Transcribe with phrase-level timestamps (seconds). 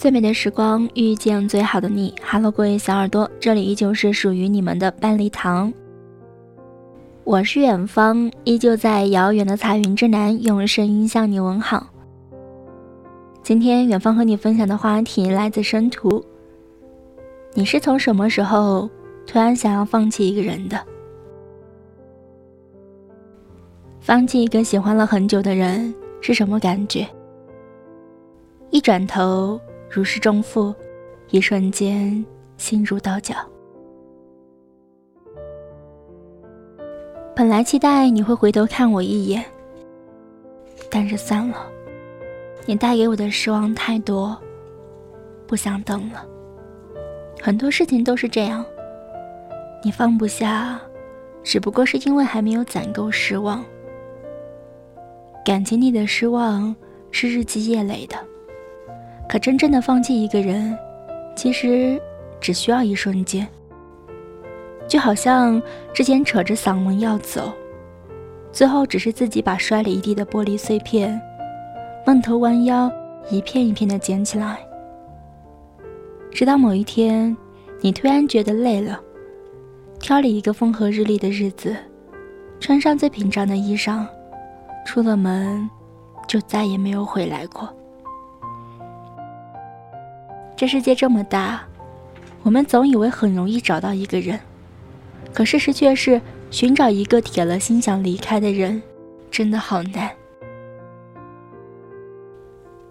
[0.00, 5.70] 最美的时光遇见最好的你，Hello，各位小耳朵，这里依旧是属于你们的半粒糖。
[7.22, 11.86] 我是远方，依旧在遥远的彩云之南，用声音向你问好。
[13.42, 16.24] 今天远方和你分享的话题来自生图。
[17.52, 18.88] 你是从什么时候
[19.26, 20.80] 突然想要放弃一个人的？
[24.00, 27.06] 放弃一个喜欢了很久的人是什么感觉？
[28.70, 29.60] 一转头。
[29.92, 30.72] 如释重负，
[31.30, 32.24] 一瞬间
[32.56, 33.34] 心如刀绞。
[37.34, 39.44] 本来期待你会回头看我一眼，
[40.88, 41.66] 但是算了，
[42.66, 44.40] 你带给我的失望太多，
[45.44, 46.24] 不想等了。
[47.42, 48.64] 很多事情都是这样，
[49.82, 50.80] 你放不下，
[51.42, 53.64] 只不过是因为还没有攒够失望。
[55.44, 56.76] 感情里的失望
[57.10, 58.16] 是日积月累的。
[59.30, 60.76] 可真正的放弃一个人，
[61.36, 62.02] 其实
[62.40, 63.46] 只需要一瞬间。
[64.88, 65.62] 就好像
[65.94, 67.52] 之前扯着嗓门要走，
[68.50, 71.22] 最后只是自己把摔了一地的玻璃碎片，
[72.04, 72.90] 闷头弯腰
[73.30, 74.58] 一片一片的捡起来。
[76.32, 77.36] 直到某一天，
[77.80, 79.00] 你突然觉得累了，
[80.00, 81.76] 挑了一个风和日丽的日子，
[82.58, 84.04] 穿上最平常的衣裳，
[84.84, 85.70] 出了门，
[86.26, 87.72] 就再也没有回来过。
[90.60, 91.62] 这世界这么大，
[92.42, 94.38] 我们总以为很容易找到一个人，
[95.32, 98.82] 可事实却是寻找一个铁了心想离开的人，
[99.30, 100.10] 真的好难。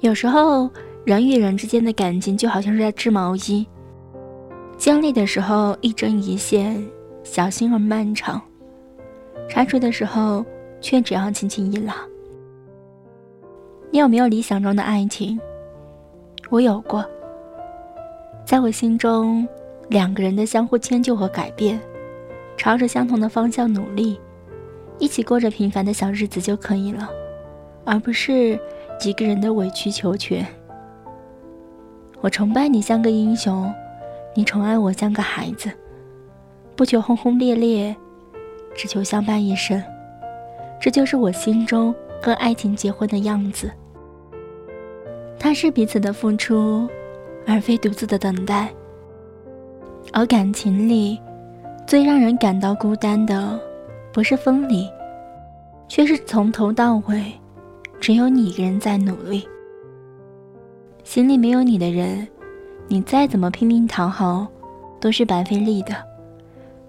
[0.00, 0.68] 有时候，
[1.04, 3.64] 人与人之间的感情就好像是在织毛衣，
[4.76, 6.84] 经历的时候一针一线，
[7.22, 8.40] 小心而漫长；
[9.48, 10.44] 拆除的时候
[10.80, 11.94] 却只要轻轻一拉。
[13.92, 15.38] 你有没有理想中的爱情？
[16.50, 17.08] 我有过。
[18.52, 19.48] 在我心中，
[19.88, 21.80] 两个人的相互迁就和改变，
[22.54, 24.20] 朝着相同的方向努力，
[24.98, 27.08] 一起过着平凡的小日子就可以了，
[27.86, 28.60] 而不是
[29.00, 30.46] 几个人的委曲求全。
[32.20, 33.72] 我崇拜你像个英雄，
[34.34, 35.70] 你宠爱我像个孩子，
[36.76, 37.96] 不求轰轰烈烈，
[38.74, 39.82] 只求相伴一生。
[40.78, 43.70] 这就是我心中跟爱情结婚的样子。
[45.38, 46.86] 它是彼此的付出。
[47.46, 48.72] 而非独自的等待，
[50.12, 51.20] 而感情里
[51.86, 53.58] 最让人感到孤单的，
[54.12, 54.88] 不是分离，
[55.88, 57.32] 却是从头到尾
[58.00, 59.46] 只有你一个人在努力。
[61.04, 62.26] 心里没有你的人，
[62.88, 64.46] 你再怎么拼命讨好，
[65.00, 65.94] 都是白费力的，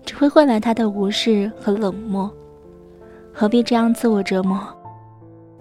[0.06, 2.32] 只会换来他的无视和冷漠。
[3.34, 4.60] 何必这样自我折磨？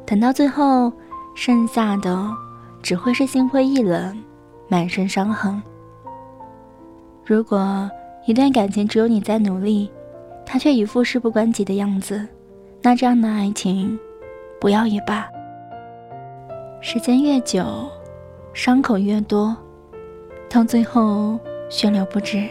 [0.05, 0.93] 等到最后，
[1.35, 2.29] 剩下的
[2.83, 4.17] 只会是心灰意冷。
[4.72, 5.62] 满身伤痕。
[7.27, 7.91] 如果
[8.25, 9.93] 一段感情只有你在努力，
[10.47, 12.27] 他却一副事不关己的样子，
[12.81, 14.00] 那这样的爱情，
[14.59, 15.28] 不要也罢。
[16.81, 17.87] 时间越久，
[18.55, 19.55] 伤口越多，
[20.49, 21.38] 到最后
[21.69, 22.49] 血流不止，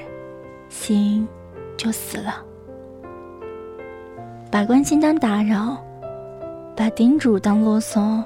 [0.69, 1.27] 心
[1.75, 2.35] 就死了。
[4.51, 5.75] 把关心当打扰，
[6.75, 8.23] 把叮嘱当啰嗦。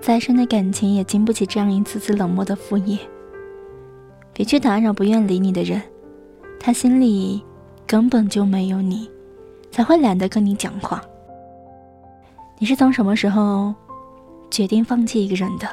[0.00, 2.98] 再深的感情也经不起这样一次次冷漠的敷衍。
[4.32, 5.82] 别去打扰不愿理你的人，
[6.60, 7.42] 他心里
[7.86, 9.10] 根本就没有你，
[9.70, 11.02] 才会懒得跟你讲话。
[12.58, 13.74] 你是从什么时候
[14.50, 15.66] 决定放弃一个人的？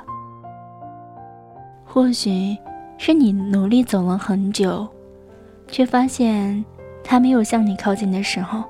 [1.85, 2.57] 或许
[2.97, 4.87] 是你努力走了很久，
[5.67, 6.63] 却发现
[7.03, 8.63] 他没有向你靠近的时候。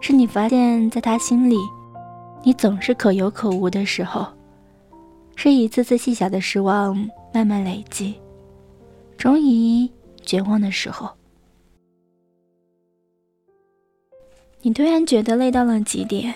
[0.00, 1.56] 是你发现在他心里。
[2.46, 4.26] 你总是可有可无的时候，
[5.34, 6.94] 是一次次细小的失望
[7.32, 8.14] 慢慢累积，
[9.16, 9.88] 终于
[10.20, 11.08] 绝望的时候，
[14.60, 16.34] 你突然觉得累到了极点，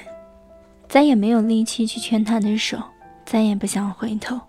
[0.89, 2.79] 再也没有力气去牵他的手，
[3.27, 4.41] 再也不想回头。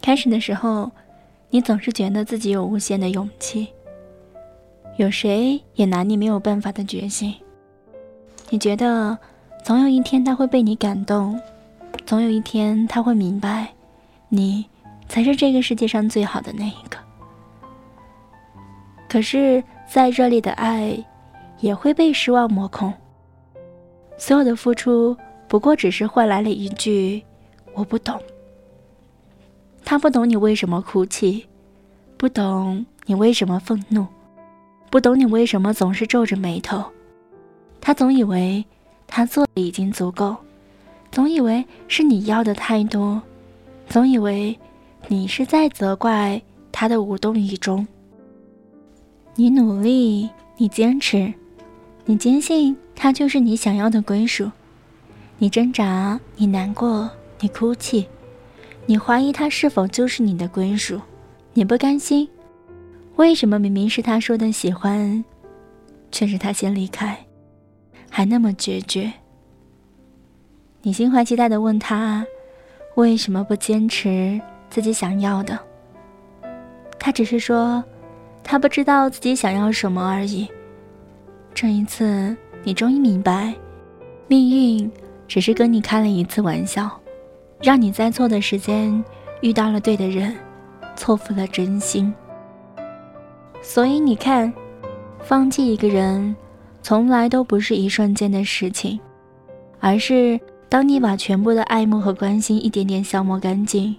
[0.00, 0.88] 开始的时候，
[1.50, 3.66] 你总是觉得自己有无限的勇气，
[4.96, 7.34] 有谁也拿你没有办法的决心，
[8.48, 9.18] 你觉得。
[9.64, 11.40] 总有一天他会被你感动，
[12.04, 13.72] 总有一天他会明白，
[14.28, 14.62] 你
[15.08, 16.98] 才是这个世界上最好的那一个。
[19.08, 21.02] 可是再热烈的爱，
[21.60, 22.92] 也会被失望磨空。
[24.18, 25.16] 所有的付出，
[25.48, 27.24] 不过只是换来了一句
[27.72, 28.20] “我不懂”。
[29.82, 31.46] 他不懂你为什么哭泣，
[32.18, 34.06] 不懂你为什么愤怒，
[34.90, 36.84] 不懂你为什么总是皱着眉头。
[37.80, 38.62] 他总以为。
[39.16, 40.36] 他做的已经足够，
[41.12, 43.22] 总以为是你要的太多，
[43.88, 44.58] 总以为
[45.06, 47.86] 你是在责怪他的无动于衷。
[49.36, 51.32] 你努力，你坚持，
[52.06, 54.50] 你坚信他就是你想要的归属。
[55.38, 57.08] 你挣扎，你难过，
[57.38, 58.08] 你哭泣，
[58.84, 61.00] 你怀疑他是否就是你的归属。
[61.52, 62.28] 你不甘心，
[63.14, 65.24] 为什么明明是他说的喜欢，
[66.10, 67.16] 却是他先离开，
[68.16, 69.12] 还那么决绝？
[70.82, 72.24] 你心怀期待的问他，
[72.94, 74.40] 为什么不坚持
[74.70, 75.58] 自己想要的？
[76.96, 77.82] 他只是说。
[78.46, 80.46] 他不知道自己想要什么而已。
[81.54, 83.54] 这一次，你终于明白，
[84.28, 84.92] 命运
[85.26, 86.90] 只是跟你开了一次玩笑，
[87.62, 89.02] 让你在错的时间
[89.40, 90.36] 遇到了对的人，
[90.94, 92.14] 错付了真心。
[93.62, 94.52] 所以你看，
[95.20, 96.36] 放弃一个人，
[96.84, 99.00] 从来都不是一瞬间的事情，
[99.80, 100.38] 而是
[100.68, 103.96] 当你把全部的爱慕和关心一点点消磨干净，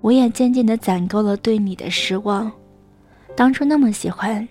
[0.00, 2.50] 我也渐渐的攒够了对你的失望。
[3.36, 4.46] 当初那么喜欢，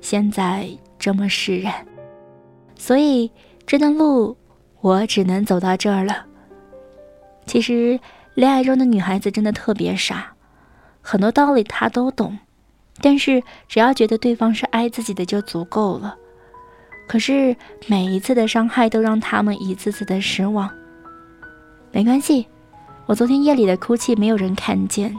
[0.00, 0.66] 现在
[0.98, 1.74] 这么释然，
[2.74, 3.30] 所以
[3.66, 4.34] 这段路
[4.80, 6.24] 我只能走到这儿了。
[7.44, 8.00] 其实，
[8.32, 10.32] 恋爱中的女孩子真的特别傻，
[11.02, 12.38] 很多道理她都懂，
[13.02, 16.16] 但是只要觉得对方是爱自己的就足够了。
[17.10, 17.56] 可是
[17.88, 20.70] 每一次的伤害都让他们一次次的失望。
[21.90, 22.46] 没关系，
[23.06, 25.12] 我昨天夜里的哭泣没有人看见，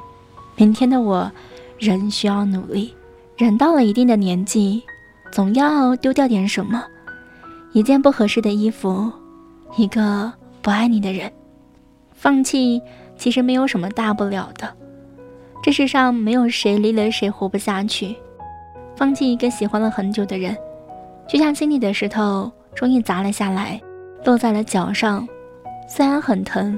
[0.56, 1.30] 明天的我
[1.78, 2.96] 仍需要努力。
[3.36, 4.82] 人到了一定的年纪，
[5.34, 6.82] 总要丢掉点什么，
[7.74, 9.12] 一件不合适的衣服，
[9.76, 11.30] 一个不爱你的人，
[12.14, 12.82] 放弃
[13.18, 14.74] 其实没有什么大不了的。
[15.62, 18.16] 这世上没有谁离了谁活不下去，
[18.96, 20.56] 放弃一个喜欢了很久的人，
[21.32, 23.82] 就像心里的石头终于砸了下来，
[24.26, 25.26] 落在了脚上，
[25.88, 26.78] 虽然很疼，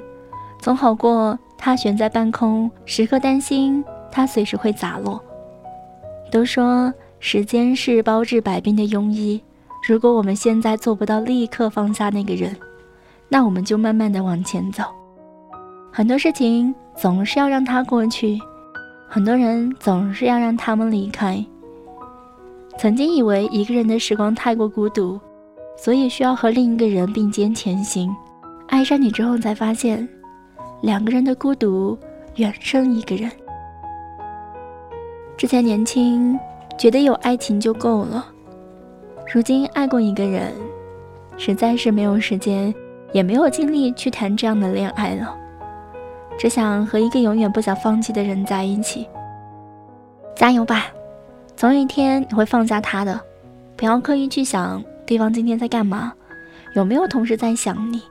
[0.60, 5.20] 总好过它悬在半空，时刻担心它随时会砸落。
[6.30, 9.42] 都说时间是包治百病的庸医。
[9.88, 12.56] 如果我们现在做不到立刻放下那个人，
[13.30, 14.84] 那我们就慢慢的往前走。
[15.92, 18.40] 很多事情总是要让它过去，
[19.10, 21.44] 很多人总是要让他们离开。
[22.78, 25.20] 曾经以为一个人的时光太过孤独，
[25.78, 28.14] 所以需要和另一个人并肩前行。
[28.68, 30.08] 爱上你之后才发现，
[30.82, 31.98] 两个人的孤独
[32.36, 33.32] 远胜一个人。
[35.38, 36.38] 之前年轻，
[36.78, 38.26] 觉得有爱情就够了。
[39.32, 40.52] 如今爱过一个人，
[41.38, 42.74] 实在是没有时间，
[43.12, 45.36] 也没有精力去谈这样的恋爱了。
[46.38, 49.08] 只想和一个永远不想放弃的人在一起。
[50.36, 50.88] 加油吧，
[51.56, 53.20] 总有一天你会放下他的。
[53.76, 56.14] 不要刻意去想对方今天在干嘛，
[56.76, 58.02] 有没有同时在想你。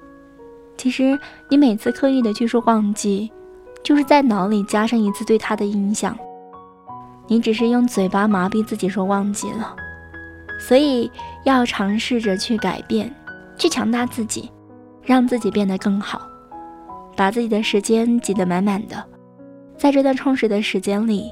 [0.76, 1.18] 其实
[1.48, 3.30] 你每次刻意的去说忘记，
[3.82, 6.16] 就是在脑里加上一次对他的印象。
[7.28, 9.74] 你只是用嘴巴麻痹自己说忘记了，
[10.58, 11.10] 所以
[11.44, 13.14] 要尝试着去改变，
[13.56, 14.50] 去强大自己，
[15.02, 16.20] 让自己变得更好，
[17.16, 19.02] 把自己的时间挤得满满的。
[19.78, 21.30] 在这段充实的时间里，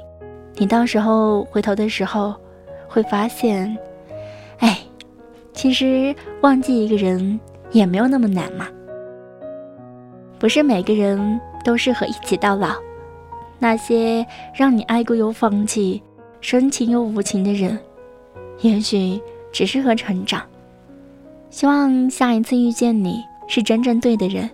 [0.60, 2.34] 你到时候回头的时候，
[2.86, 3.74] 会发现，
[4.58, 4.78] 哎，
[5.54, 7.40] 其实忘记一个人
[7.70, 8.68] 也没有那么难嘛。
[10.38, 12.74] 不是每个人都适合一起到老。
[13.58, 16.02] 那些让你爱过又放弃、
[16.42, 17.78] 深情又无情的人，
[18.60, 19.18] 也许
[19.50, 20.42] 只适合成长。
[21.48, 24.50] 希望下一次遇见你是真正对的人，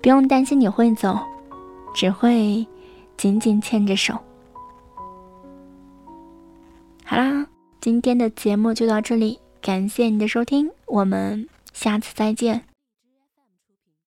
[0.00, 1.18] 不用担心你会走，
[1.94, 2.66] 只会
[3.18, 4.14] 紧紧牵着手。
[7.06, 7.46] 好啦，
[7.80, 12.73] 今天的节目就到这里，感谢你的收听，我们下次再见。